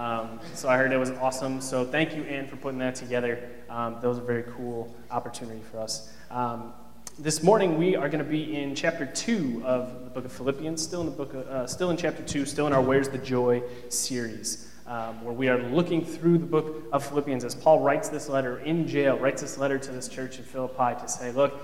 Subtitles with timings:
[0.00, 1.60] Um, so I heard it was awesome.
[1.60, 3.38] So thank you, Ann, for putting that together.
[3.68, 6.10] Um, that was a very cool opportunity for us.
[6.30, 6.72] Um,
[7.18, 10.82] this morning we are going to be in chapter two of the book of Philippians,
[10.82, 13.18] still in the book, of, uh, still in chapter two, still in our "Where's the
[13.18, 18.08] Joy" series, um, where we are looking through the book of Philippians as Paul writes
[18.08, 21.60] this letter in jail, writes this letter to this church in Philippi to say, "Look,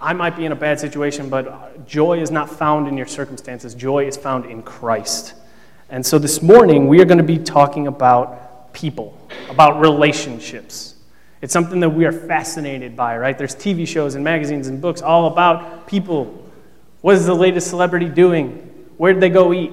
[0.00, 3.74] I might be in a bad situation, but joy is not found in your circumstances.
[3.74, 5.34] Joy is found in Christ."
[5.92, 9.14] And so this morning we are going to be talking about people,
[9.50, 10.94] about relationships.
[11.42, 13.36] It's something that we are fascinated by, right?
[13.36, 16.50] There's TV shows and magazines and books all about people.
[17.02, 18.52] What is the latest celebrity doing?
[18.96, 19.70] Where did they go eat?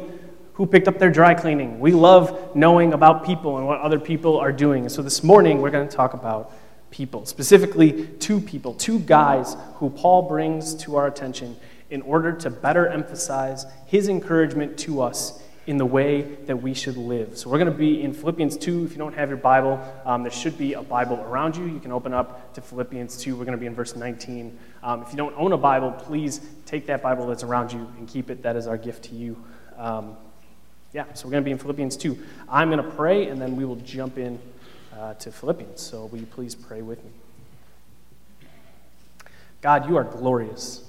[0.56, 1.80] Who picked up their dry cleaning?
[1.80, 4.84] We love knowing about people and what other people are doing.
[4.84, 6.52] And so this morning we're going to talk about
[6.92, 11.56] people, specifically two people, two guys who Paul brings to our attention
[11.90, 16.98] in order to better emphasize his encouragement to us in the way that we should
[16.98, 17.38] live.
[17.38, 18.86] So we're going to be in Philippians 2.
[18.86, 21.66] If you don't have your Bible, um, there should be a Bible around you.
[21.66, 23.36] You can open up to Philippians 2.
[23.36, 24.58] We're going to be in verse 19.
[24.82, 28.08] Um, if you don't own a Bible, please take that Bible that's around you and
[28.08, 28.42] keep it.
[28.42, 29.38] That is our gift to you.
[29.78, 30.18] Um,
[30.92, 32.18] yeah, so we're going to be in Philippians 2.
[32.50, 34.40] I'm going to pray, and then we will jump in
[34.98, 35.80] uh, to Philippians.
[35.80, 37.12] So will you please pray with me?
[39.62, 40.84] God, you are glorious.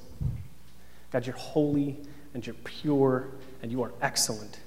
[1.13, 1.99] God, you're holy
[2.33, 3.29] and you're pure
[3.63, 4.59] and you are excellent.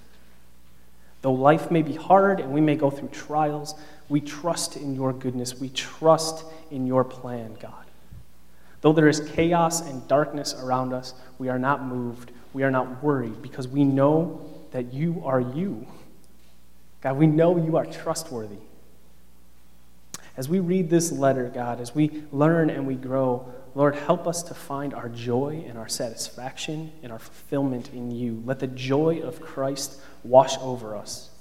[1.24, 3.76] Though life may be hard and we may go through trials,
[4.10, 5.58] we trust in your goodness.
[5.60, 7.86] We trust in your plan, God.
[8.82, 12.32] Though there is chaos and darkness around us, we are not moved.
[12.52, 15.88] We are not worried because we know that you are you.
[17.00, 18.60] God, we know you are trustworthy.
[20.36, 24.44] As we read this letter, God, as we learn and we grow, Lord, help us
[24.44, 28.44] to find our joy and our satisfaction and our fulfillment in you.
[28.46, 31.32] Let the joy of Christ wash over us.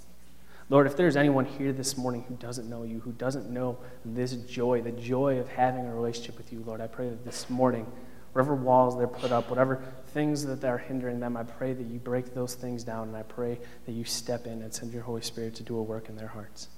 [0.70, 4.32] Lord, if there's anyone here this morning who doesn't know you, who doesn't know this
[4.32, 7.86] joy, the joy of having a relationship with you, Lord, I pray that this morning,
[8.32, 9.82] whatever walls they're put up, whatever
[10.14, 13.22] things that are hindering them, I pray that you break those things down, and I
[13.22, 16.16] pray that you step in and send your Holy Spirit to do a work in
[16.16, 16.68] their hearts.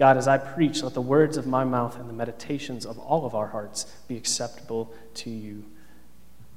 [0.00, 3.26] God, as I preach, let the words of my mouth and the meditations of all
[3.26, 5.62] of our hearts be acceptable to you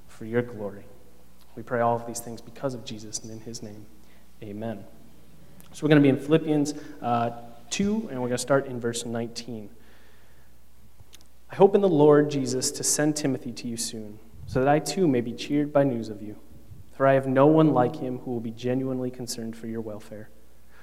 [0.08, 0.86] for your glory.
[1.58, 3.86] We pray all of these things because of Jesus and in his name.
[4.42, 4.86] Amen.
[5.74, 7.32] So we're going to be in Philippians uh,
[7.70, 9.70] 2, and we're going to start in verse 19.
[11.52, 14.80] I hope in the Lord Jesus to send Timothy to you soon, so that I
[14.80, 16.38] too may be cheered by news of you.
[16.94, 20.30] For I have no one like him who will be genuinely concerned for your welfare.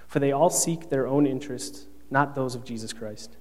[0.06, 3.36] For they all seek their own interests, not those of Jesus Christ.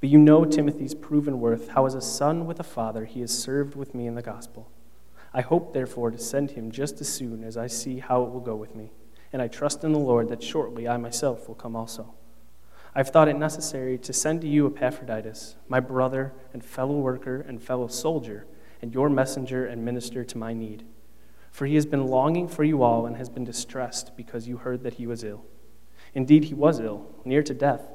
[0.00, 3.36] But you know Timothy's proven worth, how as a son with a father he has
[3.36, 4.70] served with me in the gospel.
[5.32, 8.40] I hope, therefore, to send him just as soon as I see how it will
[8.40, 8.90] go with me
[9.34, 12.14] and I trust in the Lord that shortly I myself will come also.
[12.94, 17.60] I've thought it necessary to send to you Epaphroditus, my brother and fellow worker and
[17.60, 18.46] fellow soldier,
[18.80, 20.86] and your messenger and minister to my need.
[21.50, 24.84] For he has been longing for you all and has been distressed because you heard
[24.84, 25.44] that he was ill.
[26.14, 27.88] Indeed, he was ill, near to death,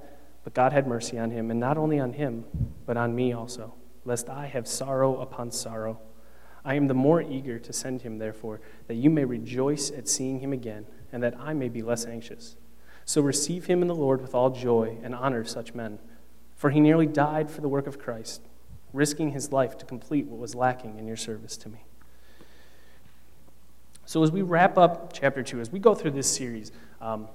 [0.44, 2.46] but God had mercy on him, and not only on him,
[2.86, 3.74] but on me also,
[4.06, 6.00] lest I have sorrow upon sorrow.
[6.66, 10.40] I am the more eager to send him, therefore, that you may rejoice at seeing
[10.40, 12.56] him again and that I may be less anxious.
[13.06, 16.00] So receive him in the Lord with all joy and honor such men,
[16.56, 18.42] for he nearly died for the work of Christ,
[18.94, 21.86] risking his life to complete what was lacking in your service to me.
[24.06, 27.28] So, as we wrap up chapter 2, as we go through this series, um,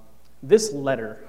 [0.43, 1.25] this letter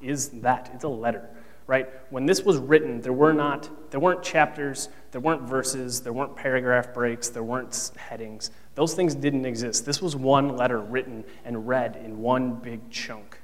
[0.00, 0.70] is that.
[0.74, 1.28] It's a letter,
[1.66, 1.88] right?
[2.10, 6.36] When this was written, there, were not, there weren't chapters, there weren't verses, there weren't
[6.36, 8.50] paragraph breaks, there weren't headings.
[8.74, 9.84] Those things didn't exist.
[9.86, 13.38] This was one letter written and read in one big chunk.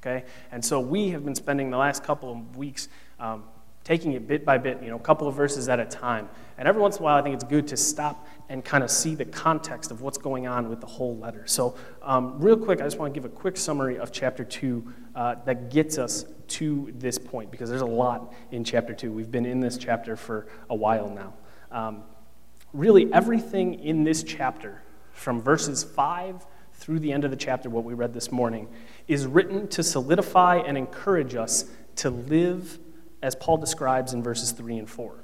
[0.00, 0.24] Okay?
[0.50, 2.88] And so we have been spending the last couple of weeks
[3.18, 3.44] um,
[3.90, 6.28] taking it bit by bit, you know, a couple of verses at a time.
[6.58, 8.90] And every once in a while, I think it's good to stop and kind of
[8.90, 11.42] see the context of what's going on with the whole letter.
[11.48, 14.94] So, um, real quick, I just want to give a quick summary of chapter 2
[15.16, 19.10] uh, that gets us to this point, because there's a lot in chapter 2.
[19.10, 21.34] We've been in this chapter for a while now.
[21.76, 22.04] Um,
[22.72, 27.82] really everything in this chapter, from verses 5 through the end of the chapter, what
[27.82, 28.68] we read this morning,
[29.08, 31.64] is written to solidify and encourage us
[31.96, 32.78] to live
[33.22, 35.14] as Paul describes in verses 3 and 4.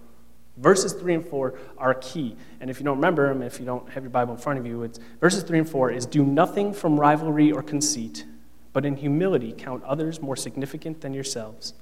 [0.56, 2.36] Verses 3 and 4 are key.
[2.60, 4.66] And if you don't remember them, if you don't have your Bible in front of
[4.66, 8.24] you, it's verses 3 and 4 is do nothing from rivalry or conceit,
[8.72, 11.74] but in humility count others more significant than yourselves.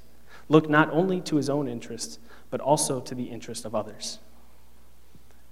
[0.49, 2.19] Look not only to his own interests,
[2.51, 4.19] but also to the interest of others.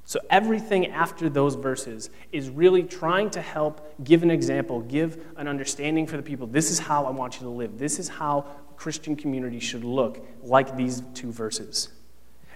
[0.05, 5.47] So everything after those verses is really trying to help give an example, give an
[5.47, 6.47] understanding for the people.
[6.47, 7.79] This is how I want you to live.
[7.79, 8.47] This is how
[8.83, 11.91] Christian community should look, like these two verses.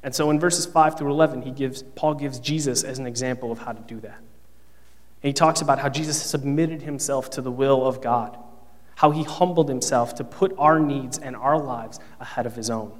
[0.03, 3.53] And so in verses 5 through 11, he gives, Paul gives Jesus as an example
[3.53, 4.19] of how to do that.
[4.19, 8.37] And he talks about how Jesus submitted himself to the will of God,
[8.97, 12.93] how he humbled himself to put our needs and our lives ahead of his own.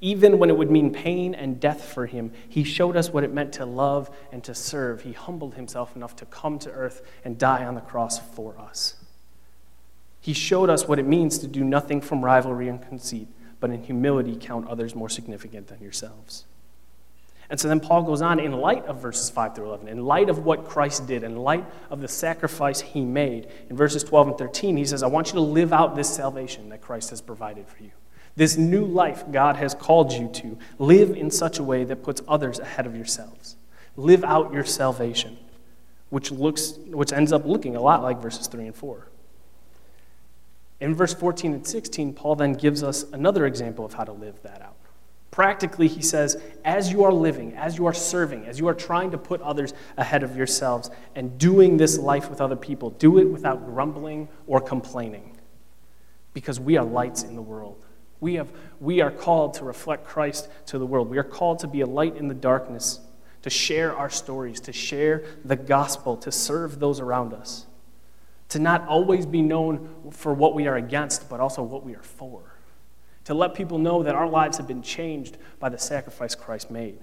[0.00, 3.32] Even when it would mean pain and death for him, he showed us what it
[3.32, 5.02] meant to love and to serve.
[5.02, 8.94] He humbled himself enough to come to earth and die on the cross for us.
[10.24, 13.28] He showed us what it means to do nothing from rivalry and conceit,
[13.60, 16.46] but in humility count others more significant than yourselves.
[17.50, 20.30] And so then Paul goes on, in light of verses 5 through 11, in light
[20.30, 24.38] of what Christ did, in light of the sacrifice he made, in verses 12 and
[24.38, 27.68] 13, he says, I want you to live out this salvation that Christ has provided
[27.68, 27.90] for you.
[28.34, 30.56] This new life God has called you to.
[30.78, 33.56] Live in such a way that puts others ahead of yourselves.
[33.94, 35.36] Live out your salvation,
[36.08, 39.08] which, looks, which ends up looking a lot like verses 3 and 4.
[40.84, 44.42] In verse 14 and 16, Paul then gives us another example of how to live
[44.42, 44.76] that out.
[45.30, 49.10] Practically, he says, as you are living, as you are serving, as you are trying
[49.12, 53.24] to put others ahead of yourselves and doing this life with other people, do it
[53.24, 55.34] without grumbling or complaining.
[56.34, 57.82] Because we are lights in the world.
[58.20, 61.08] We, have, we are called to reflect Christ to the world.
[61.08, 63.00] We are called to be a light in the darkness,
[63.40, 67.64] to share our stories, to share the gospel, to serve those around us,
[68.50, 72.02] to not always be known for what we are against, but also what we are
[72.02, 72.54] for
[73.24, 76.98] to let people know that our lives have been changed by the sacrifice Christ made.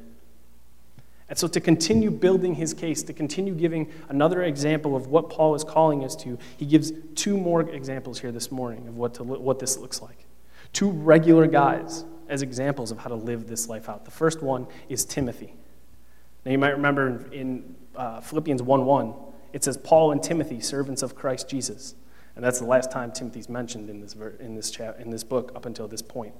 [1.29, 5.55] And so, to continue building his case, to continue giving another example of what Paul
[5.55, 9.23] is calling us to, he gives two more examples here this morning of what, to,
[9.23, 10.25] what this looks like.
[10.73, 14.03] Two regular guys as examples of how to live this life out.
[14.03, 15.53] The first one is Timothy.
[16.45, 19.13] Now, you might remember in uh, Philippians 1 1,
[19.53, 21.95] it says, Paul and Timothy, servants of Christ Jesus.
[22.35, 25.51] And that's the last time Timothy's mentioned in this, in this, cha- in this book
[25.55, 26.33] up until this point.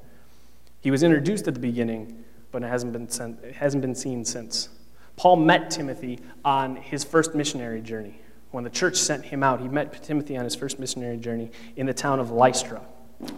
[0.80, 4.26] He was introduced at the beginning, but it hasn't been, sent, it hasn't been seen
[4.26, 4.70] since.
[5.16, 8.20] Paul met Timothy on his first missionary journey.
[8.52, 11.86] When the church sent him out, he met Timothy on his first missionary journey in
[11.86, 12.82] the town of Lystra,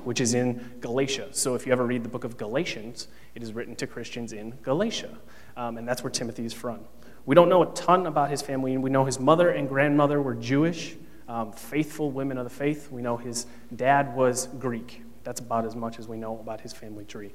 [0.04, 1.30] which is in Galatia.
[1.32, 4.52] So if you ever read the book of Galatians, it is written to Christians in
[4.64, 5.18] Galatia.
[5.58, 6.80] Um, and that's where Timothy is from.
[7.26, 10.36] We don't know a ton about his family, we know his mother and grandmother were
[10.36, 10.96] Jewish
[11.28, 12.92] um, faithful women of the faith.
[12.92, 15.02] We know his dad was Greek.
[15.24, 17.34] That's about as much as we know about his family tree.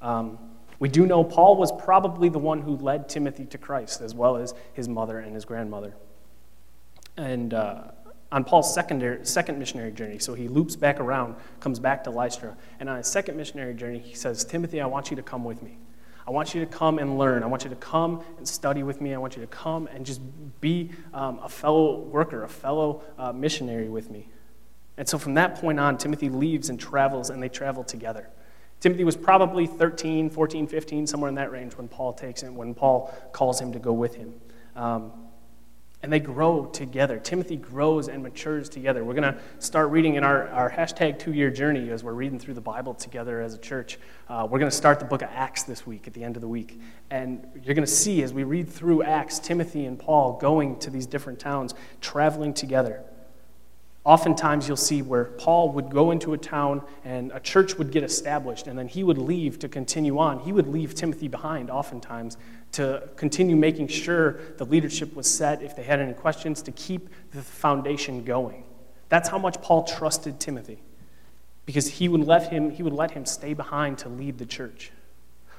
[0.00, 0.38] Um,
[0.78, 4.36] we do know Paul was probably the one who led Timothy to Christ, as well
[4.36, 5.94] as his mother and his grandmother.
[7.16, 7.82] And uh,
[8.30, 12.56] on Paul's secondary, second missionary journey, so he loops back around, comes back to Lystra,
[12.80, 15.62] and on his second missionary journey, he says, Timothy, I want you to come with
[15.62, 15.78] me.
[16.26, 17.42] I want you to come and learn.
[17.44, 19.14] I want you to come and study with me.
[19.14, 20.20] I want you to come and just
[20.60, 24.28] be um, a fellow worker, a fellow uh, missionary with me.
[24.96, 28.28] And so from that point on, Timothy leaves and travels, and they travel together.
[28.80, 32.74] Timothy was probably 13, 14, 15, somewhere in that range when Paul takes him, when
[32.74, 34.34] Paul calls him to go with him.
[34.74, 35.12] Um,
[36.06, 37.18] and they grow together.
[37.18, 39.02] Timothy grows and matures together.
[39.02, 42.38] We're going to start reading in our, our hashtag two year journey as we're reading
[42.38, 43.98] through the Bible together as a church.
[44.28, 46.42] Uh, we're going to start the book of Acts this week at the end of
[46.42, 46.80] the week.
[47.10, 50.90] And you're going to see as we read through Acts, Timothy and Paul going to
[50.90, 53.02] these different towns, traveling together.
[54.06, 58.04] Oftentimes, you'll see where Paul would go into a town and a church would get
[58.04, 60.38] established, and then he would leave to continue on.
[60.38, 62.36] He would leave Timothy behind, oftentimes,
[62.70, 67.08] to continue making sure the leadership was set, if they had any questions, to keep
[67.32, 68.62] the foundation going.
[69.08, 70.78] That's how much Paul trusted Timothy,
[71.64, 74.92] because he would let him, he would let him stay behind to lead the church.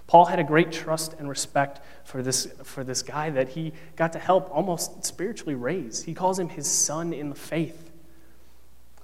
[0.08, 4.14] Paul had a great trust and respect for this, for this guy that he got
[4.14, 6.04] to help almost spiritually raise.
[6.04, 7.87] He calls him his son in the faith.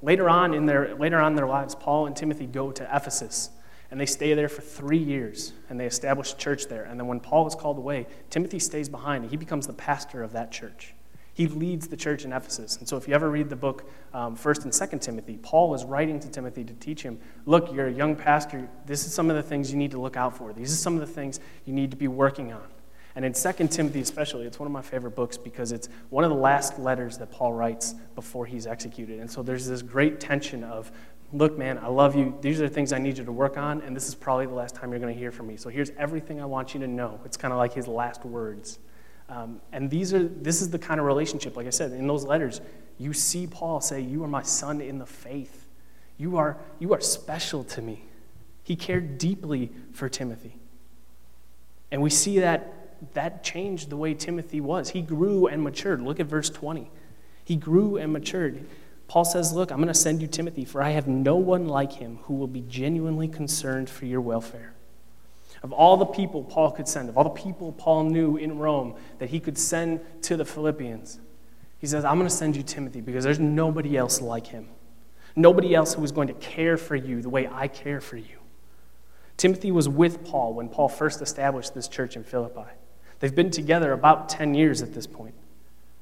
[0.03, 3.49] Later on in their, later on in their lives, Paul and Timothy go to Ephesus,
[3.89, 6.83] and they stay there for three years, and they establish a church there.
[6.83, 10.21] And then when Paul is called away, Timothy stays behind, and he becomes the pastor
[10.21, 10.93] of that church.
[11.33, 12.77] He leads the church in Ephesus.
[12.77, 15.85] And so if you ever read the book, um, 1st and 2nd Timothy, Paul was
[15.85, 18.69] writing to Timothy to teach him, look, you're a young pastor.
[18.85, 20.51] This is some of the things you need to look out for.
[20.51, 22.67] These are some of the things you need to be working on.
[23.15, 26.31] And in 2 Timothy, especially, it's one of my favorite books because it's one of
[26.31, 29.19] the last letters that Paul writes before he's executed.
[29.19, 30.91] And so there's this great tension of,
[31.31, 32.35] look, man, I love you.
[32.41, 34.53] These are the things I need you to work on, and this is probably the
[34.53, 35.57] last time you're going to hear from me.
[35.57, 37.19] So here's everything I want you to know.
[37.23, 38.79] It's kind of like his last words.
[39.29, 42.25] Um, and these are, this is the kind of relationship, like I said, in those
[42.25, 42.61] letters,
[42.97, 45.67] you see Paul say, You are my son in the faith.
[46.17, 48.05] You are, you are special to me.
[48.63, 50.55] He cared deeply for Timothy.
[51.91, 52.82] And we see that
[53.13, 54.89] that changed the way Timothy was.
[54.89, 56.01] He grew and matured.
[56.01, 56.89] Look at verse 20.
[57.45, 58.65] He grew and matured.
[59.07, 61.93] Paul says, Look, I'm going to send you Timothy, for I have no one like
[61.93, 64.73] him who will be genuinely concerned for your welfare.
[65.61, 68.95] Of all the people Paul could send, of all the people Paul knew in Rome
[69.19, 71.19] that he could send to the Philippians,
[71.79, 74.67] he says, I'm going to send you Timothy because there's nobody else like him.
[75.35, 78.39] Nobody else who is going to care for you the way I care for you.
[79.37, 82.69] Timothy was with Paul when Paul first established this church in Philippi.
[83.23, 85.33] They've been together about 10 years at this point.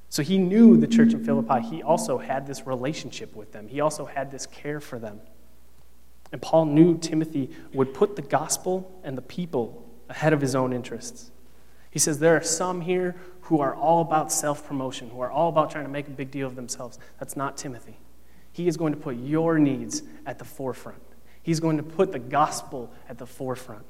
[0.09, 1.61] So he knew the church in Philippi.
[1.61, 5.21] He also had this relationship with them, he also had this care for them.
[6.31, 10.73] And Paul knew Timothy would put the gospel and the people ahead of his own
[10.73, 11.29] interests.
[11.91, 15.49] He says, There are some here who are all about self promotion, who are all
[15.49, 16.97] about trying to make a big deal of themselves.
[17.19, 17.99] That's not Timothy.
[18.51, 21.03] He is going to put your needs at the forefront.
[21.43, 23.85] He's going to put the gospel at the forefront.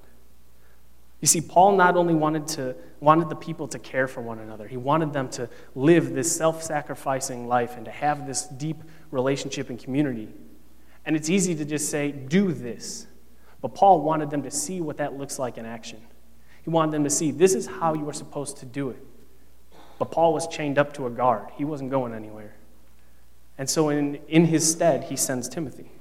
[1.21, 4.67] You see, Paul not only wanted, to, wanted the people to care for one another,
[4.67, 9.69] he wanted them to live this self sacrificing life and to have this deep relationship
[9.69, 10.29] and community.
[11.05, 13.05] And it's easy to just say, do this.
[13.61, 16.01] But Paul wanted them to see what that looks like in action.
[16.63, 19.03] He wanted them to see, this is how you are supposed to do it.
[19.99, 22.55] But Paul was chained up to a guard, he wasn't going anywhere.
[23.57, 25.91] And so, in, in his stead, he sends Timothy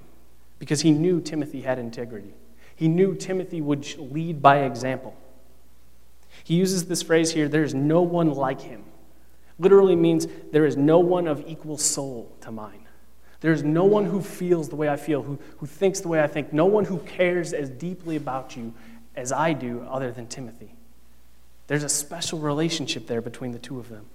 [0.58, 2.32] because he knew Timothy had integrity.
[2.80, 5.14] He knew Timothy would lead by example.
[6.44, 8.84] He uses this phrase here there is no one like him.
[9.58, 12.88] Literally means there is no one of equal soul to mine.
[13.42, 16.22] There is no one who feels the way I feel, who, who thinks the way
[16.22, 18.72] I think, no one who cares as deeply about you
[19.14, 20.74] as I do, other than Timothy.
[21.66, 24.06] There's a special relationship there between the two of them.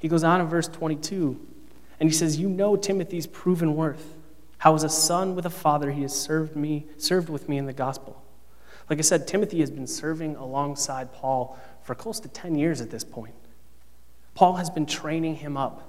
[0.00, 1.40] He goes on in verse 22
[2.00, 4.12] and he says, You know Timothy's proven worth.
[4.62, 7.66] How as a son with a father he has served me, served with me in
[7.66, 8.22] the gospel.
[8.88, 12.88] Like I said, Timothy has been serving alongside Paul for close to 10 years at
[12.88, 13.34] this point.
[14.36, 15.82] Paul has been training him up,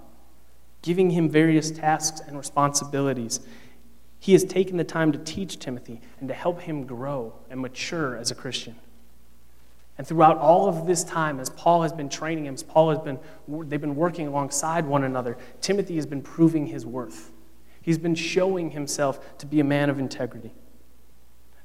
[0.81, 3.41] giving him various tasks and responsibilities.
[4.19, 8.17] He has taken the time to teach Timothy and to help him grow and mature
[8.17, 8.75] as a Christian.
[9.99, 12.97] And throughout all of this time, as Paul has been training him, as Paul has
[12.97, 13.19] been,
[13.69, 17.29] they've been working alongside one another, Timothy has been proving his worth.
[17.83, 20.53] He's been showing himself to be a man of integrity.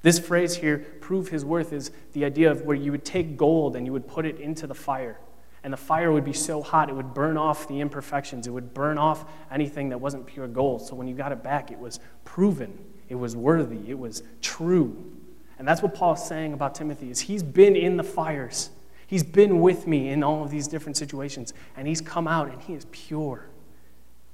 [0.02, 3.76] This phrase here, prove his worth, is the idea of where you would take gold
[3.76, 5.18] and you would put it into the fire.
[5.64, 8.46] And the fire would be so hot, it would burn off the imperfections.
[8.46, 10.82] It would burn off anything that wasn't pure gold.
[10.82, 15.12] So when you got it back, it was proven, it was worthy, it was true.
[15.58, 18.70] And that's what Paul's saying about Timothy is he's been in the fires.
[19.08, 22.62] He's been with me in all of these different situations and he's come out and
[22.62, 23.46] he is pure.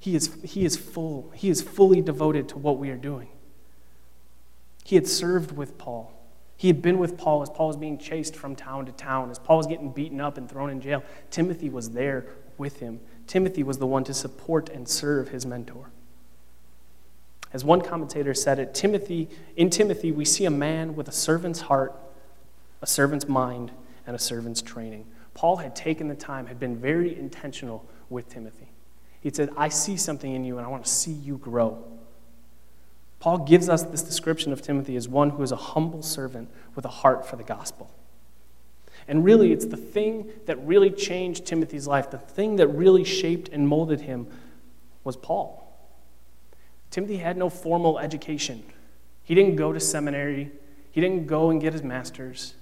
[0.05, 1.31] He is, he is full.
[1.33, 3.27] He is fully devoted to what we are doing.
[4.83, 6.13] He had served with Paul.
[6.57, 9.39] He had been with Paul as Paul was being chased from town to town, as
[9.39, 11.03] Paul was getting beaten up and thrown in jail.
[11.31, 12.27] Timothy was there
[12.59, 12.99] with him.
[13.25, 15.89] Timothy was the one to support and serve his mentor.
[17.51, 21.61] As one commentator said it, Timothy, in Timothy, we see a man with a servant's
[21.61, 21.95] heart,
[22.79, 23.71] a servant's mind,
[24.05, 25.07] and a servant's training.
[25.33, 28.69] Paul had taken the time, had been very intentional with Timothy.
[29.25, 31.83] He said, I see something in you and I want to see you grow.
[33.19, 36.85] Paul gives us this description of Timothy as one who is a humble servant with
[36.85, 37.89] a heart for the gospel.
[39.07, 43.49] And really, it's the thing that really changed Timothy's life, the thing that really shaped
[43.49, 44.27] and molded him
[45.03, 45.75] was Paul.
[46.91, 48.63] Timothy had no formal education.
[49.23, 50.51] He didn't go to seminary,
[50.91, 52.53] he didn't go and get his master's.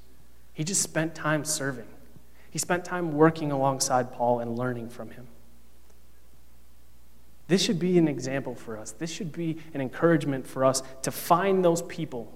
[0.54, 1.90] He just spent time serving.
[2.50, 5.28] He spent time working alongside Paul and learning from him.
[7.48, 8.92] This should be an example for us.
[8.92, 12.32] This should be an encouragement for us to find those people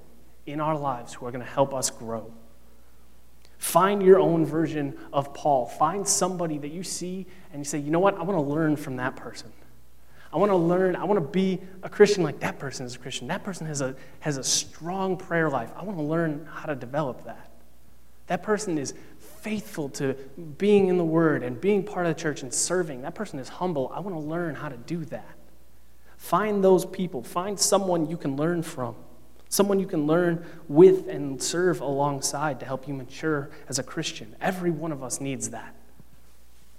[0.46, 2.32] in our lives who are going to help us grow.
[3.58, 5.66] Find your own version of Paul.
[5.66, 8.76] Find somebody that you see and you say, you know what, I want to learn
[8.76, 9.52] from that person.
[10.32, 13.00] I want to learn, I want to be a Christian like that person is a
[13.00, 13.28] Christian.
[13.28, 15.72] That person has a, has a strong prayer life.
[15.76, 17.50] I want to learn how to develop that.
[18.28, 18.94] That person is
[19.41, 20.13] faithful to
[20.58, 23.01] being in the Word and being part of the church and serving.
[23.01, 23.91] That person is humble.
[23.94, 25.36] I want to learn how to do that.
[26.17, 27.24] Find those people.
[27.24, 28.96] Find someone you can learn from,
[29.50, 34.36] someone you can learn with and serve alongside to help you mature as a Christian.
[34.41, 35.75] Every one of us needs that.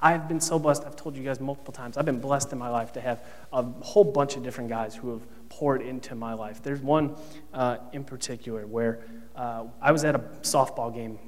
[0.00, 0.84] I've been so blessed.
[0.84, 1.96] I've told you guys multiple times.
[1.96, 5.10] I've been blessed in my life to have a whole bunch of different guys who
[5.12, 6.62] have poured into my life.
[6.62, 7.16] There's one
[7.52, 9.00] uh, in particular where
[9.34, 11.18] uh, I was at a softball game,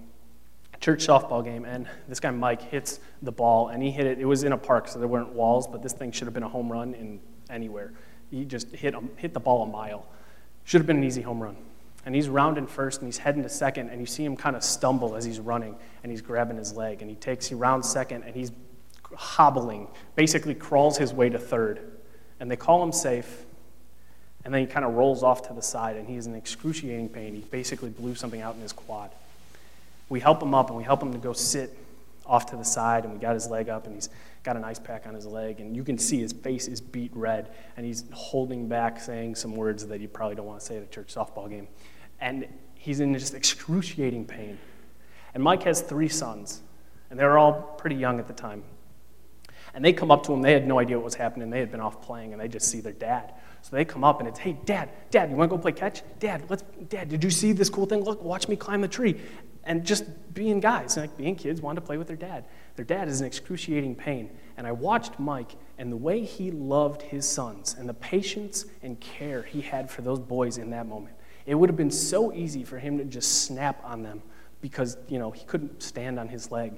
[0.81, 4.19] church softball game, and this guy Mike hits the ball, and he hit it.
[4.19, 6.43] It was in a park, so there weren't walls, but this thing should have been
[6.43, 7.21] a home run in
[7.51, 7.93] anywhere.
[8.31, 10.07] He just hit um, hit the ball a mile.
[10.65, 11.57] Should have been an easy home run.
[12.07, 14.65] And he's rounding first and he's heading to second, and you see him kind of
[14.65, 17.03] stumble as he's running and he's grabbing his leg.
[17.03, 18.53] And he takes, he rounds second and he's
[19.15, 21.81] hobbling, basically crawls his way to third.
[22.39, 23.45] And they call him safe,
[24.45, 27.35] and then he kind of rolls off to the side and he's in excruciating pain.
[27.35, 29.11] He basically blew something out in his quad.
[30.11, 31.79] We help him up and we help him to go sit
[32.27, 34.09] off to the side, and we got his leg up and he's
[34.43, 37.11] got an ice pack on his leg, and you can see his face is beet
[37.15, 40.77] red, and he's holding back, saying some words that you probably don't want to say
[40.77, 41.67] at a church softball game.
[42.21, 44.59] And he's in just excruciating pain.
[45.35, 46.63] And Mike has three sons,
[47.11, 48.63] and they were all pretty young at the time.
[49.75, 51.71] And they come up to him, they had no idea what was happening, they had
[51.71, 53.35] been off playing, and they just see their dad.
[53.63, 56.03] So they come up and it's, hey, dad, dad, you want to go play catch?
[56.19, 58.03] Dad, let's, dad, did you see this cool thing?
[58.03, 59.21] Look, watch me climb the tree.
[59.65, 62.45] And just being guys, like being kids, wanted to play with their dad.
[62.77, 64.31] Their dad is in excruciating pain.
[64.57, 68.99] And I watched Mike and the way he loved his sons and the patience and
[69.01, 71.17] care he had for those boys in that moment.
[71.47, 74.23] It would have been so easy for him to just snap on them
[74.61, 76.75] because, you know, he couldn't stand on his leg.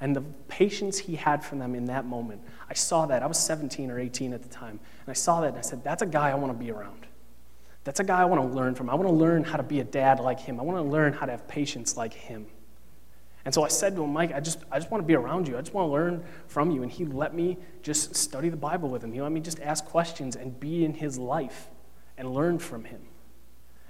[0.00, 3.22] And the patience he had for them in that moment, I saw that.
[3.22, 4.78] I was 17 or 18 at the time.
[5.06, 7.06] And I saw that and I said, that's a guy I want to be around.
[7.84, 8.88] That's a guy I want to learn from.
[8.88, 10.58] I want to learn how to be a dad like him.
[10.58, 12.46] I want to learn how to have patience like him.
[13.44, 15.46] And so I said to him, Mike, I just, I just want to be around
[15.46, 15.58] you.
[15.58, 16.82] I just want to learn from you.
[16.82, 19.12] And he let me just study the Bible with him.
[19.12, 21.68] He let me just ask questions and be in his life
[22.16, 23.02] and learn from him.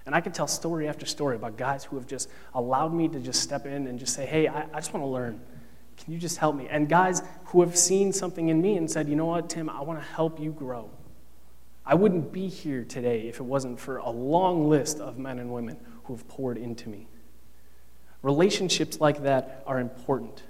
[0.06, 3.20] And I could tell story after story about guys who have just allowed me to
[3.20, 5.40] just step in and just say, hey, I, I just want to learn.
[5.96, 6.66] Can you just help me?
[6.68, 9.80] And guys who have seen something in me and said, you know what, Tim, I
[9.82, 10.90] want to help you grow.
[11.86, 15.52] I wouldn't be here today if it wasn't for a long list of men and
[15.52, 17.06] women who have poured into me.
[18.22, 20.42] Relationships like that are important.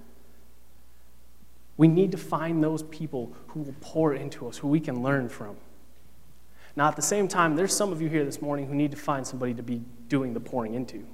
[1.77, 5.29] We need to find those people who will pour into us, who we can learn
[5.29, 5.57] from.
[6.77, 8.97] Now, at the same time, there's some of you here this morning who need to
[8.97, 11.05] find somebody to be doing the pouring into.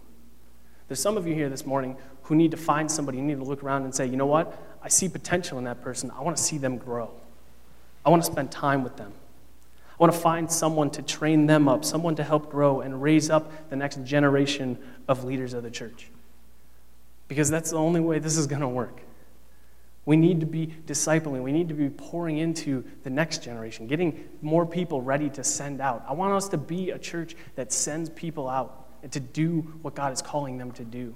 [0.89, 3.45] There's some of you here this morning who need to find somebody, you need to
[3.45, 4.59] look around and say, you know what?
[4.83, 6.11] I see potential in that person.
[6.11, 7.11] I want to see them grow.
[8.05, 9.13] I want to spend time with them.
[10.01, 13.71] Want to find someone to train them up, someone to help grow and raise up
[13.71, 14.77] the next generation
[15.07, 16.11] of leaders of the church
[17.31, 19.03] because that's the only way this is going to work.
[20.05, 21.45] We need to be discipling.
[21.45, 25.81] We need to be pouring into the next generation, getting more people ready to send
[25.81, 26.05] out.
[26.09, 29.95] I want us to be a church that sends people out and to do what
[29.95, 31.15] God is calling them to do.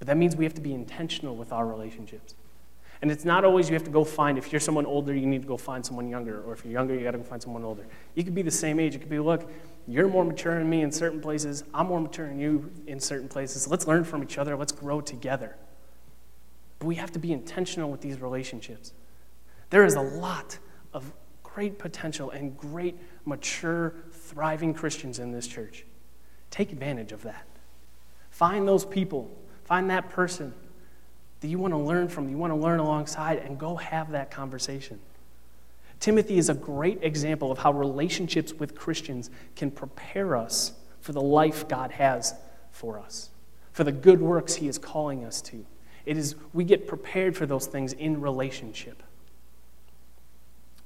[0.00, 2.34] But that means we have to be intentional with our relationships.
[3.02, 5.42] And it's not always you have to go find, if you're someone older, you need
[5.42, 6.40] to go find someone younger.
[6.42, 7.84] Or if you're younger, you got to go find someone older.
[8.14, 8.94] You could be the same age.
[8.94, 9.50] It could be, look,
[9.88, 11.64] you're more mature than me in certain places.
[11.74, 13.66] I'm more mature than you in certain places.
[13.66, 14.56] Let's learn from each other.
[14.56, 15.56] Let's grow together.
[16.78, 18.92] But we have to be intentional with these relationships.
[19.70, 20.58] There is a lot
[20.94, 21.12] of
[21.42, 25.84] great potential and great, mature, thriving Christians in this church.
[26.50, 27.46] Take advantage of that.
[28.30, 29.28] Find those people,
[29.64, 30.54] find that person
[31.42, 34.30] that you want to learn from, you want to learn alongside, and go have that
[34.30, 34.98] conversation.
[36.00, 41.20] Timothy is a great example of how relationships with Christians can prepare us for the
[41.20, 42.34] life God has
[42.70, 43.30] for us,
[43.72, 45.64] for the good works He is calling us to.
[46.06, 49.02] It is we get prepared for those things in relationship.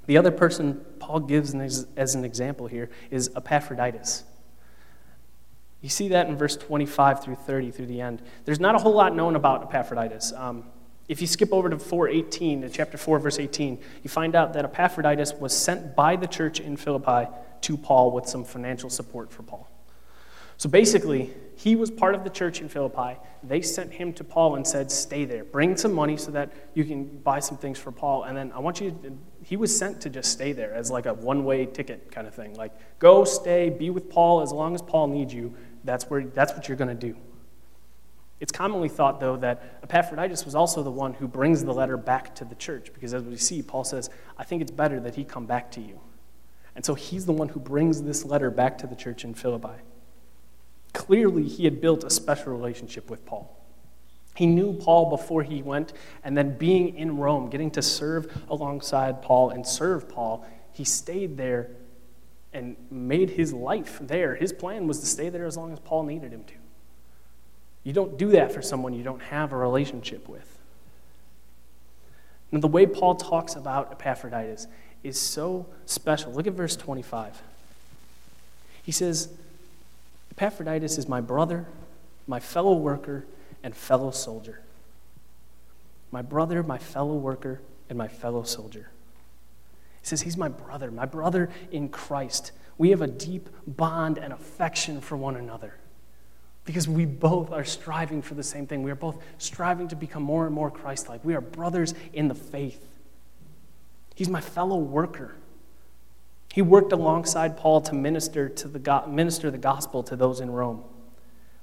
[0.06, 4.24] The other person Paul gives as an example here is Epaphroditus.
[5.80, 8.22] You see that in verse 25 through 30 through the end.
[8.44, 10.32] There's not a whole lot known about Epaphroditus.
[10.32, 10.64] Um,
[11.08, 14.64] if you skip over to 418, to chapter 4, verse 18, you find out that
[14.64, 17.30] Epaphroditus was sent by the church in Philippi
[17.62, 19.68] to Paul with some financial support for Paul.
[20.58, 23.18] So basically, he was part of the church in Philippi.
[23.42, 25.44] They sent him to Paul and said, Stay there.
[25.44, 28.24] Bring some money so that you can buy some things for Paul.
[28.24, 31.06] And then I want you to, he was sent to just stay there as like
[31.06, 32.54] a one way ticket kind of thing.
[32.54, 35.54] Like, go, stay, be with Paul as long as Paul needs you.
[35.86, 37.16] That's, where, that's what you're going to do.
[38.38, 42.34] It's commonly thought, though, that Epaphroditus was also the one who brings the letter back
[42.34, 45.24] to the church, because as we see, Paul says, I think it's better that he
[45.24, 45.98] come back to you.
[46.74, 49.80] And so he's the one who brings this letter back to the church in Philippi.
[50.92, 53.56] Clearly, he had built a special relationship with Paul.
[54.34, 59.22] He knew Paul before he went, and then being in Rome, getting to serve alongside
[59.22, 61.70] Paul and serve Paul, he stayed there
[62.52, 64.34] and made his life there.
[64.34, 66.54] His plan was to stay there as long as Paul needed him to.
[67.84, 70.58] You don't do that for someone you don't have a relationship with.
[72.50, 74.66] Now, the way Paul talks about Epaphroditus
[75.02, 76.32] is so special.
[76.32, 77.42] Look at verse 25.
[78.82, 79.28] He says,
[80.30, 81.66] Epaphroditus is my brother,
[82.26, 83.24] my fellow worker,
[83.62, 84.60] and fellow soldier.
[86.10, 88.90] My brother, my fellow worker, and my fellow soldier.
[90.06, 92.52] He says, He's my brother, my brother in Christ.
[92.78, 95.74] We have a deep bond and affection for one another.
[96.64, 98.84] Because we both are striving for the same thing.
[98.84, 101.24] We are both striving to become more and more Christ like.
[101.24, 102.86] We are brothers in the faith.
[104.14, 105.34] He's my fellow worker.
[106.54, 110.84] He worked alongside Paul to minister, to the, minister the gospel to those in Rome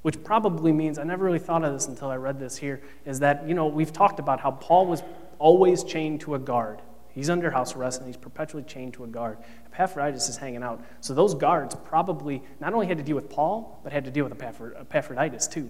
[0.01, 3.21] which probably means I never really thought of this until I read this here is
[3.21, 5.01] that, you know, we've talked about how Paul was
[5.39, 6.81] always chained to a guard.
[7.13, 9.37] He's under house arrest and he's perpetually chained to a guard.
[9.67, 10.83] Epaphroditus is hanging out.
[11.01, 14.27] So those guards probably not only had to deal with Paul, but had to deal
[14.27, 15.69] with Epaphroditus too.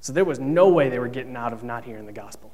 [0.00, 2.52] So there was no way they were getting out of not hearing the gospel.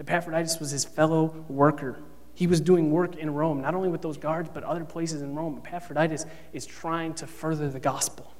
[0.00, 2.00] Epaphroditus was his fellow worker.
[2.34, 5.34] He was doing work in Rome, not only with those guards, but other places in
[5.34, 5.60] Rome.
[5.64, 8.32] Epaphroditus is trying to further the gospel.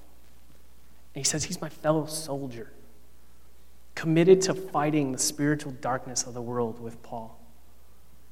[1.14, 2.72] And he says he's my fellow soldier,
[3.94, 7.37] committed to fighting the spiritual darkness of the world with Paul.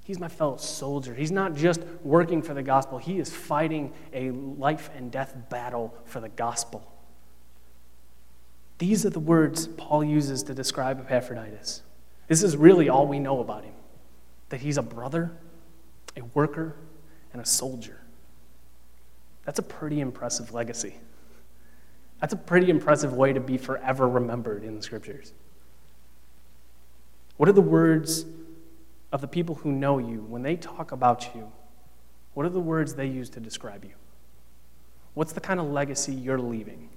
[0.06, 1.12] He's my fellow soldier.
[1.14, 5.92] He's not just working for the gospel, he is fighting a life and death battle
[6.04, 6.92] for the gospel.
[8.78, 11.82] These are the words Paul uses to describe Epaphroditus.
[12.28, 13.74] This is really all we know about him
[14.50, 15.32] that he's a brother,
[16.16, 16.76] a worker,
[17.32, 18.00] and a soldier.
[19.44, 20.94] That's a pretty impressive legacy.
[22.20, 25.32] That's a pretty impressive way to be forever remembered in the scriptures.
[27.38, 28.24] What are the words
[29.12, 31.50] of the people who know you when they talk about you?
[32.34, 33.94] What are the words they use to describe you?
[35.14, 36.90] What's the kind of legacy you're leaving?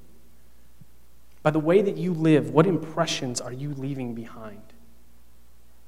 [1.41, 4.61] By the way that you live, what impressions are you leaving behind?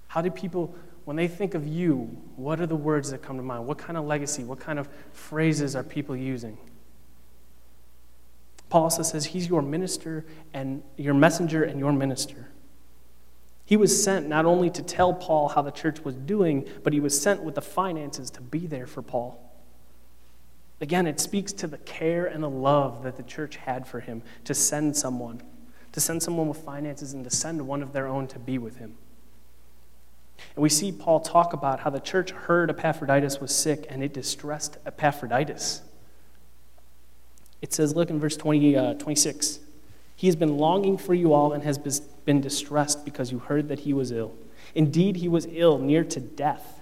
[0.07, 3.43] How do people, when they think of you, what are the words that come to
[3.43, 3.67] mind?
[3.67, 6.57] What kind of legacy, what kind of phrases are people using?
[8.69, 12.50] Paul also says he's your minister and your messenger and your minister.
[13.71, 16.99] He was sent not only to tell Paul how the church was doing, but he
[16.99, 19.49] was sent with the finances to be there for Paul.
[20.81, 24.23] Again, it speaks to the care and the love that the church had for him
[24.43, 25.41] to send someone,
[25.93, 28.75] to send someone with finances and to send one of their own to be with
[28.75, 28.97] him.
[30.53, 34.11] And we see Paul talk about how the church heard Epaphroditus was sick and it
[34.13, 35.81] distressed Epaphroditus.
[37.61, 39.59] It says, look in verse 20, uh, 26.
[40.17, 41.77] He has been longing for you all and has
[42.25, 44.33] been distressed because you heard that he was ill.
[44.75, 46.79] Indeed, he was ill, near to death.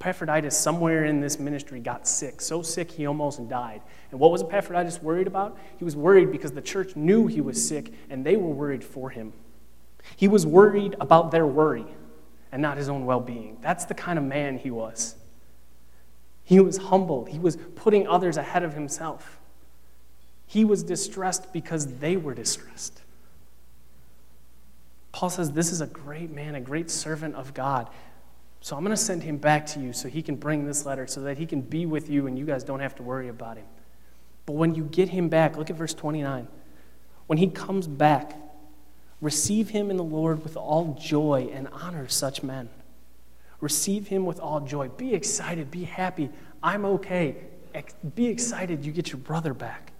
[0.00, 3.80] Epaphroditus, somewhere in this ministry, got sick, so sick he almost died.
[4.10, 5.58] And what was Epaphroditus worried about?
[5.78, 9.08] He was worried because the church knew he was sick and they were worried for
[9.08, 9.32] him.
[10.16, 11.86] He was worried about their worry
[12.52, 13.56] and not his own well being.
[13.62, 15.16] That's the kind of man he was.
[16.44, 17.24] He was humble.
[17.24, 19.38] He was putting others ahead of himself.
[20.54, 23.02] He was distressed because they were distressed.
[25.10, 27.90] Paul says, This is a great man, a great servant of God.
[28.60, 31.08] So I'm going to send him back to you so he can bring this letter
[31.08, 33.56] so that he can be with you and you guys don't have to worry about
[33.56, 33.66] him.
[34.46, 36.46] But when you get him back, look at verse 29.
[37.26, 38.36] When he comes back,
[39.20, 42.68] receive him in the Lord with all joy and honor such men.
[43.60, 44.86] Receive him with all joy.
[44.86, 45.72] Be excited.
[45.72, 46.30] Be happy.
[46.62, 47.38] I'm okay.
[48.14, 49.90] Be excited you get your brother back.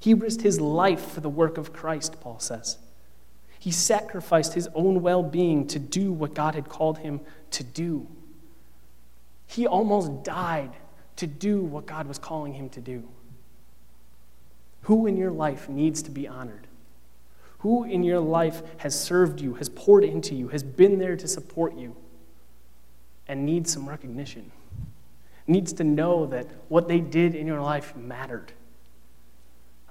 [0.00, 2.78] He risked his life for the work of Christ, Paul says.
[3.58, 7.20] He sacrificed his own well being to do what God had called him
[7.52, 8.06] to do.
[9.46, 10.72] He almost died
[11.16, 13.08] to do what God was calling him to do.
[14.82, 16.66] Who in your life needs to be honored?
[17.58, 21.26] Who in your life has served you, has poured into you, has been there to
[21.26, 21.96] support you?
[23.28, 24.52] and needs some recognition,
[25.46, 28.52] needs to know that what they did in your life mattered.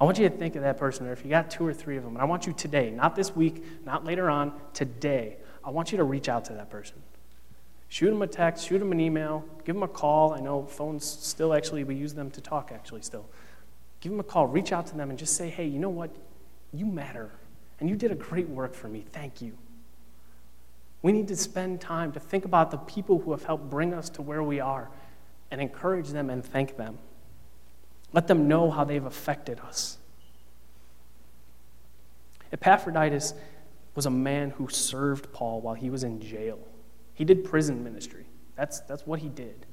[0.05, 1.97] I want you to think of that person, or if you got two or three
[1.97, 5.71] of them, and I want you today, not this week, not later on, today, I
[5.71, 7.01] want you to reach out to that person.
[7.89, 10.35] Shoot them a text, shoot them an email, give them a call.
[10.35, 13.25] I know phones still actually, we use them to talk actually still.
[13.99, 16.11] Give them a call, reach out to them, and just say, hey, you know what?
[16.71, 17.31] You matter,
[17.79, 19.05] and you did a great work for me.
[19.11, 19.57] Thank you.
[21.01, 24.11] We need to spend time to think about the people who have helped bring us
[24.11, 24.87] to where we are
[25.49, 26.99] and encourage them and thank them.
[28.13, 29.97] Let them know how they've affected us.
[32.51, 33.33] Epaphroditus
[33.95, 36.59] was a man who served Paul while he was in jail.
[37.13, 38.25] He did prison ministry.
[38.55, 39.65] That's, that's what he did.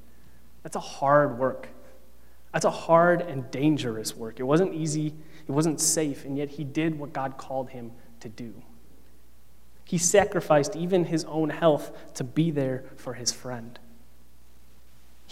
[0.63, 1.69] That's a hard work.
[2.53, 4.39] That's a hard and dangerous work.
[4.39, 5.13] It wasn't easy,
[5.47, 8.53] it wasn't safe, and yet he did what God called him to do.
[9.85, 13.77] He sacrificed even his own health to be there for his friend.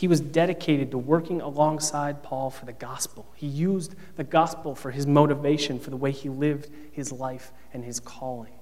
[0.01, 3.27] He was dedicated to working alongside Paul for the gospel.
[3.35, 7.85] He used the gospel for his motivation for the way he lived his life and
[7.85, 8.53] his calling.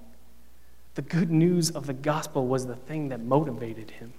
[0.95, 4.11] The good news of the gospel was the thing that motivated him.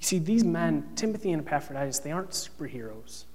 [0.00, 3.26] You see, these men, Timothy and Epaphroditus, they aren't superheroes.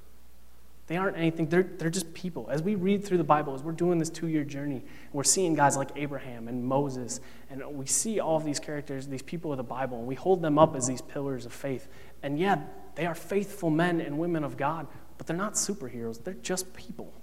[0.92, 2.50] They aren't anything, they're, they're just people.
[2.52, 5.54] As we read through the Bible, as we're doing this two year journey, we're seeing
[5.54, 9.58] guys like Abraham and Moses, and we see all of these characters, these people of
[9.58, 11.88] the Bible, and we hold them up as these pillars of faith.
[12.22, 12.64] And yeah,
[12.96, 14.86] they are faithful men and women of God,
[15.18, 17.14] but they're not superheroes, they're just people.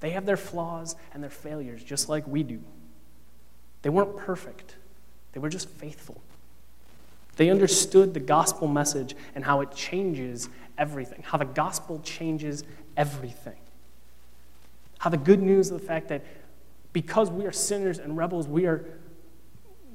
[0.00, 2.62] They have their flaws and their failures, just like we do.
[3.82, 4.76] They weren't perfect,
[5.34, 6.22] they were just faithful.
[7.36, 12.64] They understood the gospel message and how it changes everything, how the gospel changes
[12.96, 13.56] everything.
[14.98, 16.24] How the good news of the fact that
[16.92, 18.84] because we are sinners and rebels, we are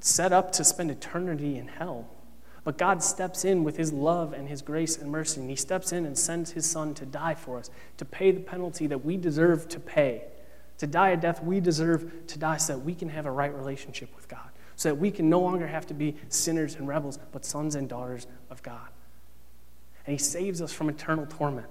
[0.02, 2.08] set up to spend eternity in hell.
[2.64, 5.92] But God steps in with his love and his grace and mercy, and he steps
[5.92, 9.18] in and sends his son to die for us, to pay the penalty that we
[9.18, 10.24] deserve to pay,
[10.78, 13.54] to die a death we deserve to die so that we can have a right
[13.54, 17.18] relationship with God, so that we can no longer have to be sinners and rebels,
[17.32, 18.90] but sons and daughters of God.
[20.06, 21.68] And he saves us from eternal torment.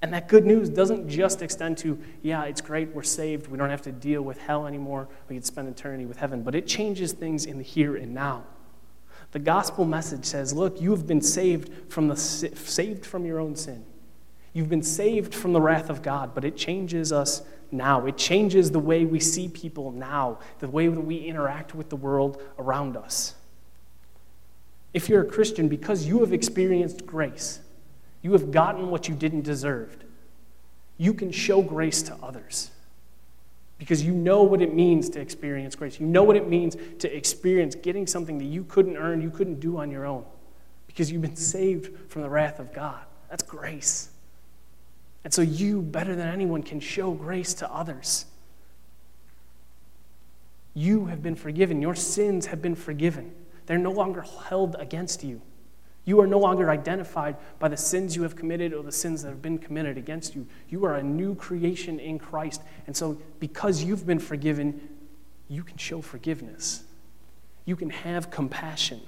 [0.00, 3.70] And that good news doesn't just extend to, yeah, it's great, we're saved, we don't
[3.70, 7.12] have to deal with hell anymore, we can spend eternity with heaven, but it changes
[7.12, 8.44] things in the here and now.
[9.32, 13.56] The gospel message says, look, you have been saved from, the, saved from your own
[13.56, 13.84] sin.
[14.52, 18.06] You've been saved from the wrath of God, but it changes us now.
[18.06, 21.96] It changes the way we see people now, the way that we interact with the
[21.96, 23.34] world around us.
[24.94, 27.60] If you're a Christian, because you have experienced grace,
[28.28, 29.96] you have gotten what you didn't deserve.
[30.98, 32.70] You can show grace to others
[33.78, 35.98] because you know what it means to experience grace.
[35.98, 39.60] You know what it means to experience getting something that you couldn't earn, you couldn't
[39.60, 40.26] do on your own
[40.86, 43.00] because you've been saved from the wrath of God.
[43.30, 44.10] That's grace.
[45.24, 48.26] And so you, better than anyone, can show grace to others.
[50.74, 53.32] You have been forgiven, your sins have been forgiven,
[53.64, 55.40] they're no longer held against you.
[56.08, 59.28] You are no longer identified by the sins you have committed or the sins that
[59.28, 60.46] have been committed against you.
[60.70, 62.62] You are a new creation in Christ.
[62.86, 64.88] And so, because you've been forgiven,
[65.48, 66.82] you can show forgiveness.
[67.66, 69.02] You can have compassion.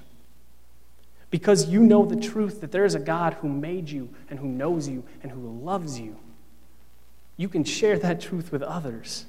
[1.30, 4.48] Because you know the truth that there is a God who made you and who
[4.48, 6.18] knows you and who loves you.
[7.38, 9.24] You can share that truth with others.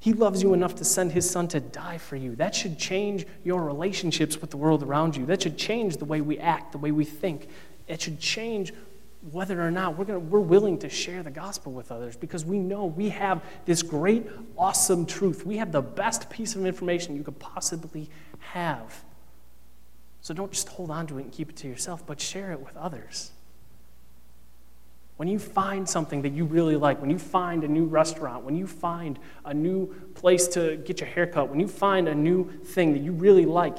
[0.00, 2.34] He loves you enough to send his son to die for you.
[2.36, 5.26] That should change your relationships with the world around you.
[5.26, 7.48] That should change the way we act, the way we think.
[7.86, 8.72] It should change
[9.30, 12.58] whether or not we're, gonna, we're willing to share the gospel with others because we
[12.58, 15.44] know we have this great, awesome truth.
[15.44, 18.08] We have the best piece of information you could possibly
[18.38, 19.04] have.
[20.22, 22.60] So don't just hold on to it and keep it to yourself, but share it
[22.60, 23.32] with others.
[25.20, 28.56] When you find something that you really like, when you find a new restaurant, when
[28.56, 32.50] you find a new place to get your hair cut, when you find a new
[32.50, 33.76] thing that you really like,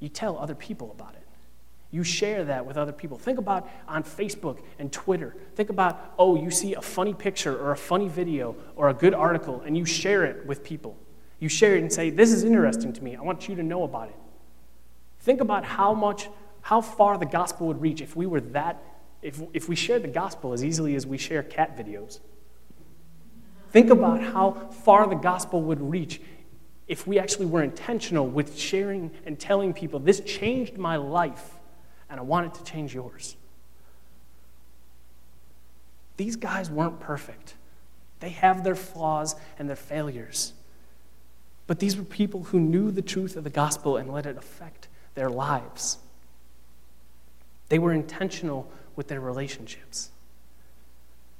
[0.00, 1.22] you tell other people about it.
[1.92, 3.16] You share that with other people.
[3.16, 5.36] Think about on Facebook and Twitter.
[5.54, 9.14] Think about, oh, you see a funny picture or a funny video or a good
[9.14, 10.96] article, and you share it with people.
[11.38, 13.14] You share it and say, this is interesting to me.
[13.14, 14.16] I want you to know about it.
[15.20, 16.28] Think about how much,
[16.62, 18.82] how far the gospel would reach if we were that
[19.24, 22.20] if, if we share the gospel as easily as we share cat videos,
[23.70, 24.52] think about how
[24.84, 26.20] far the gospel would reach
[26.86, 31.54] if we actually were intentional with sharing and telling people, this changed my life,
[32.10, 33.36] and I want it to change yours.
[36.18, 37.54] These guys weren't perfect.
[38.20, 40.52] They have their flaws and their failures.
[41.66, 44.88] But these were people who knew the truth of the gospel and let it affect
[45.14, 45.96] their lives.
[47.74, 50.12] They were intentional with their relationships.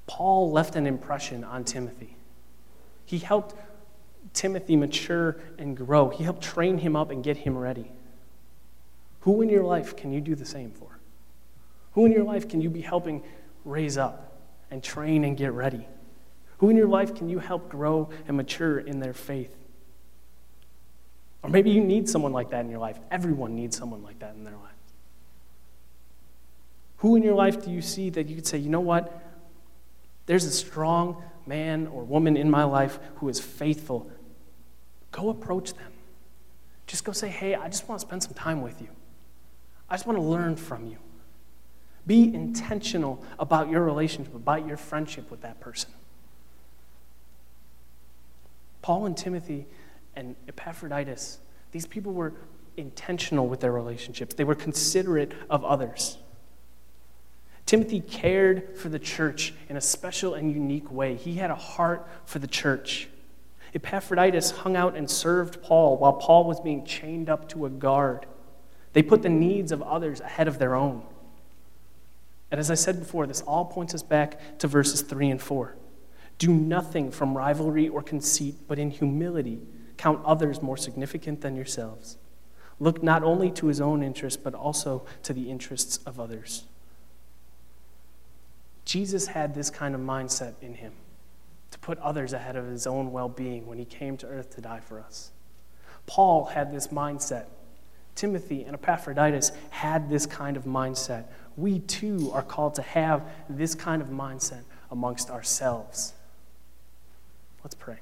[0.09, 2.16] Paul left an impression on Timothy.
[3.05, 3.55] He helped
[4.33, 7.88] Timothy mature and grow, he helped train him up and get him ready.
[9.20, 10.99] Who in your life can you do the same for?
[11.92, 13.23] Who in your life can you be helping
[13.64, 14.37] raise up
[14.73, 15.87] and train and get ready?
[16.59, 19.55] Who in your life can you help grow and mature in their faith?
[21.44, 22.99] Or maybe you need someone like that in your life.
[23.12, 24.73] Everyone needs someone like that in their life.
[27.05, 29.12] Who in your life do you see that you could say, you know what?
[30.25, 34.11] There's a strong man or woman in my life who is faithful.
[35.12, 35.93] Go approach them.
[36.87, 38.88] Just go say, hey, I just want to spend some time with you.
[39.90, 40.97] I just want to learn from you.
[42.07, 45.90] Be intentional about your relationship, about your friendship with that person.
[48.81, 49.67] Paul and Timothy
[50.17, 51.40] and Epaphroditus,
[51.71, 52.33] these people were
[52.79, 56.17] intentional with their relationships, they were considerate of others.
[57.74, 61.16] Timothy cared for the church in a special and unique way.
[61.16, 63.08] He had a heart for the church.
[63.74, 68.26] Epaphroditus hung out and served Paul while Paul was being chained up to a guard.
[68.92, 71.02] They put the needs of others ahead of their own.
[72.52, 75.74] And as I said before, this all points us back to verses 3 and 4.
[76.38, 79.60] Do nothing from rivalry or conceit, but in humility
[79.96, 82.18] count others more significant than yourselves.
[82.78, 86.66] Look not only to his own interests, but also to the interests of others.
[88.85, 90.92] Jesus had this kind of mindset in him
[91.70, 94.61] to put others ahead of his own well being when he came to earth to
[94.61, 95.31] die for us.
[96.07, 97.47] Paul had this mindset.
[98.14, 101.25] Timothy and Epaphroditus had this kind of mindset.
[101.57, 106.12] We too are called to have this kind of mindset amongst ourselves.
[107.64, 107.99] Let's pray.